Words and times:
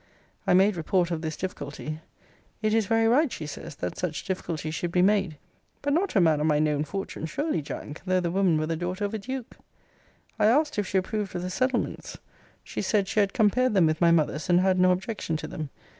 I 0.47 0.55
made 0.55 0.77
report 0.77 1.11
of 1.11 1.21
this 1.21 1.37
difficulty. 1.37 1.99
'It 2.63 2.73
is 2.73 2.87
very 2.87 3.07
right,' 3.07 3.31
she 3.31 3.45
says, 3.45 3.75
'that 3.75 3.99
such 3.99 4.23
difficulties 4.25 4.73
should 4.73 4.91
be 4.91 5.03
made.' 5.03 5.37
But 5.83 5.93
not 5.93 6.09
to 6.09 6.17
a 6.17 6.21
man 6.21 6.39
of 6.41 6.47
my 6.47 6.57
known 6.57 6.85
fortune, 6.85 7.27
surely, 7.27 7.61
Jack, 7.61 8.01
though 8.07 8.19
the 8.19 8.31
woman 8.31 8.57
were 8.57 8.65
the 8.65 8.75
daughter 8.75 9.05
of 9.05 9.13
a 9.13 9.19
duke. 9.19 9.57
I 10.39 10.47
asked, 10.47 10.79
if 10.79 10.87
she 10.87 10.97
approved 10.97 11.35
of 11.35 11.43
the 11.43 11.51
settlements? 11.51 12.17
She 12.63 12.81
said, 12.81 13.07
she 13.07 13.19
had 13.19 13.31
compared 13.33 13.75
them 13.75 13.85
with 13.85 14.01
my 14.01 14.09
mother's, 14.09 14.49
and 14.49 14.59
had 14.61 14.79
no 14.79 14.89
objection 14.89 15.37
to 15.37 15.45
them. 15.47 15.69